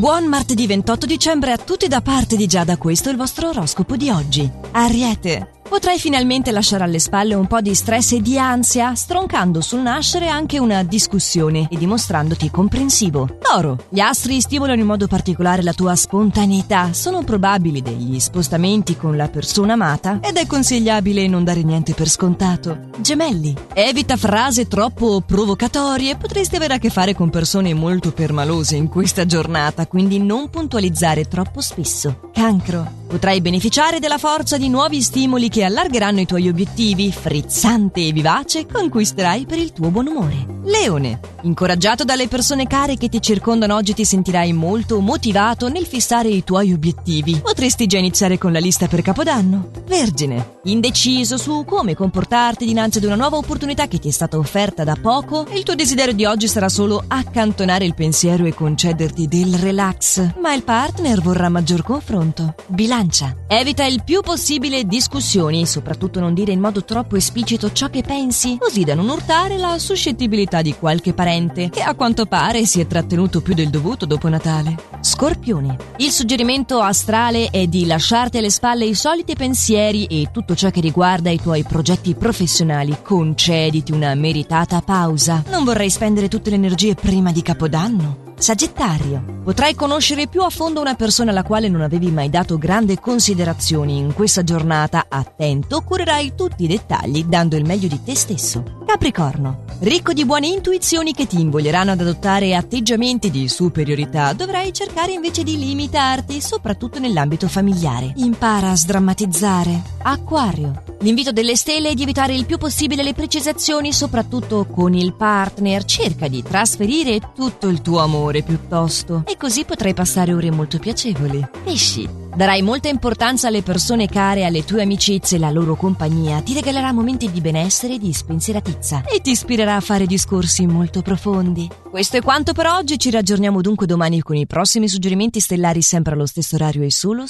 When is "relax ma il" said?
59.54-60.62